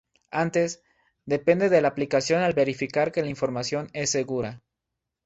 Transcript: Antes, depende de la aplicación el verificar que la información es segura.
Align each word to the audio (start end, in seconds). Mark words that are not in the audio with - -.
Antes, 0.31 0.81
depende 1.27 1.69
de 1.69 1.79
la 1.79 1.89
aplicación 1.89 2.41
el 2.41 2.53
verificar 2.55 3.11
que 3.11 3.21
la 3.21 3.29
información 3.29 3.91
es 3.93 4.09
segura. 4.09 4.63